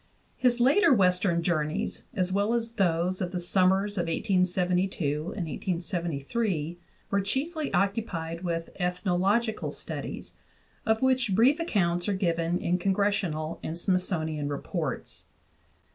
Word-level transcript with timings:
His 0.35 0.59
later 0.59 0.91
western 0.91 1.43
journeys, 1.43 2.01
as 2.15 2.33
well 2.33 2.55
as 2.55 2.71
those 2.71 3.21
of 3.21 3.29
the 3.31 3.39
summers 3.39 3.99
of 3.99 4.07
1872 4.07 4.97
and 5.37 5.45
1873, 5.45 6.79
were 7.11 7.21
chiefly 7.21 7.71
occupied 7.71 8.43
with 8.43 8.71
ethnological 8.79 9.69
studies, 9.71 10.33
of 10.87 11.03
which 11.03 11.35
brief 11.35 11.59
accounts 11.59 12.09
are 12.09 12.13
given 12.15 12.57
in 12.57 12.79
Congressional 12.79 13.59
and 13.61 13.77
Smith 13.77 14.01
sonian 14.01 14.49
reports. 14.49 15.23